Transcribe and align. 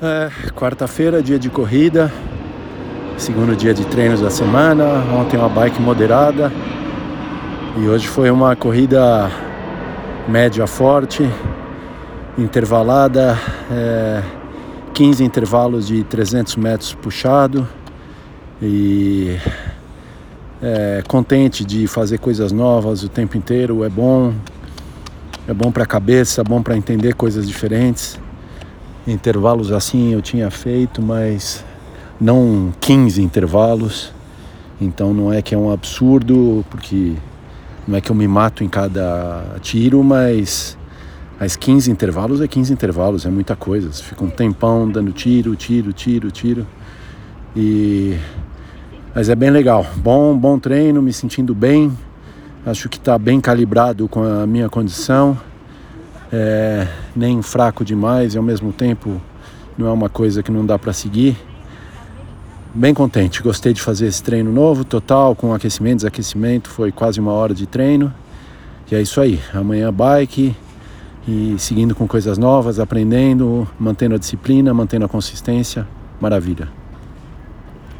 É, 0.00 0.30
Quarta-feira, 0.52 1.20
dia 1.20 1.40
de 1.40 1.50
corrida, 1.50 2.12
segundo 3.16 3.56
dia 3.56 3.74
de 3.74 3.84
treinos 3.84 4.20
da 4.20 4.30
semana. 4.30 4.84
Ontem 5.12 5.36
uma 5.36 5.48
bike 5.48 5.82
moderada 5.82 6.52
e 7.76 7.88
hoje 7.88 8.06
foi 8.06 8.30
uma 8.30 8.54
corrida 8.54 9.28
média 10.28 10.68
forte, 10.68 11.28
intervalada, 12.38 13.36
é, 13.72 14.22
15 14.94 15.24
intervalos 15.24 15.88
de 15.88 16.04
300 16.04 16.54
metros 16.54 16.94
puxado 16.94 17.66
e 18.62 19.36
é, 20.62 21.02
contente 21.08 21.64
de 21.64 21.88
fazer 21.88 22.18
coisas 22.18 22.52
novas 22.52 23.02
o 23.02 23.08
tempo 23.08 23.36
inteiro. 23.36 23.82
É 23.82 23.88
bom, 23.88 24.32
é 25.48 25.52
bom 25.52 25.72
para 25.72 25.82
a 25.82 25.86
cabeça, 25.86 26.44
bom 26.44 26.62
para 26.62 26.76
entender 26.76 27.14
coisas 27.14 27.48
diferentes 27.48 28.16
intervalos 29.12 29.72
assim 29.72 30.12
eu 30.12 30.22
tinha 30.22 30.50
feito, 30.50 31.02
mas 31.02 31.64
não 32.20 32.72
15 32.80 33.22
intervalos. 33.22 34.12
Então 34.80 35.12
não 35.12 35.32
é 35.32 35.42
que 35.42 35.54
é 35.54 35.58
um 35.58 35.70
absurdo, 35.72 36.64
porque 36.70 37.14
não 37.86 37.96
é 37.96 38.00
que 38.00 38.10
eu 38.10 38.16
me 38.16 38.28
mato 38.28 38.62
em 38.62 38.68
cada 38.68 39.56
tiro, 39.60 40.02
mas 40.04 40.76
as 41.40 41.56
15 41.56 41.90
intervalos 41.90 42.40
é 42.40 42.48
15 42.48 42.72
intervalos, 42.72 43.26
é 43.26 43.30
muita 43.30 43.56
coisa. 43.56 43.92
Você 43.92 44.02
fica 44.02 44.24
um 44.24 44.30
tempão 44.30 44.88
dando 44.88 45.12
tiro, 45.12 45.56
tiro, 45.56 45.92
tiro, 45.92 46.30
tiro. 46.30 46.66
E 47.56 48.16
mas 49.14 49.28
é 49.28 49.34
bem 49.34 49.50
legal. 49.50 49.84
Bom, 49.96 50.36
bom 50.36 50.58
treino, 50.58 51.02
me 51.02 51.12
sentindo 51.12 51.54
bem. 51.54 51.92
Acho 52.64 52.88
que 52.88 52.98
está 52.98 53.18
bem 53.18 53.40
calibrado 53.40 54.06
com 54.06 54.22
a 54.22 54.46
minha 54.46 54.68
condição 54.68 55.36
é, 56.32 56.86
nem 57.14 57.42
fraco 57.42 57.84
demais 57.84 58.34
e 58.34 58.38
ao 58.38 58.42
mesmo 58.42 58.72
tempo 58.72 59.20
não 59.76 59.86
é 59.86 59.92
uma 59.92 60.08
coisa 60.08 60.42
que 60.42 60.50
não 60.50 60.64
dá 60.64 60.78
para 60.78 60.92
seguir. 60.92 61.36
Bem 62.74 62.92
contente, 62.92 63.42
gostei 63.42 63.72
de 63.72 63.80
fazer 63.80 64.06
esse 64.06 64.22
treino 64.22 64.52
novo, 64.52 64.84
total, 64.84 65.34
com 65.34 65.54
aquecimento, 65.54 65.96
desaquecimento, 65.96 66.68
foi 66.68 66.92
quase 66.92 67.18
uma 67.18 67.32
hora 67.32 67.54
de 67.54 67.66
treino. 67.66 68.12
E 68.90 68.94
é 68.94 69.02
isso 69.02 69.20
aí, 69.20 69.40
amanhã 69.52 69.92
bike 69.92 70.54
e 71.26 71.56
seguindo 71.58 71.94
com 71.94 72.06
coisas 72.06 72.38
novas, 72.38 72.80
aprendendo, 72.80 73.68
mantendo 73.78 74.14
a 74.14 74.18
disciplina, 74.18 74.72
mantendo 74.72 75.04
a 75.04 75.08
consistência, 75.08 75.86
maravilha. 76.20 76.77